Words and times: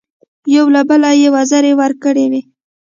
یو 0.55 0.65
له 0.75 0.81
بله 0.89 1.09
یې 1.21 1.27
وزرې 1.35 1.71
ورکړې 1.79 2.25
وې. 2.31 2.41